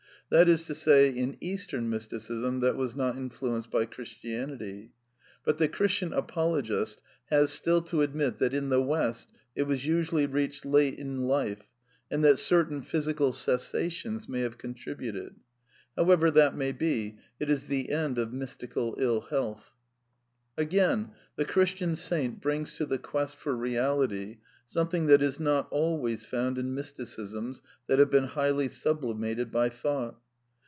[0.31, 4.91] That is to say, in Eastern Mysticism that was not influenced by Christianity.*^*
[5.43, 9.85] But the Christian apol ogist has still to admit that in the West it was
[9.85, 11.67] usually reached late in life,
[12.09, 15.35] and that certain physical cessations may have contributed.
[15.97, 19.73] However that may be, it is the end of" mystical ill health."
[20.57, 24.37] Again, the Christian saint brings to the quest for Eeality
[24.67, 30.17] something that is not always found in mysticisms that have been highly sublimated by thought.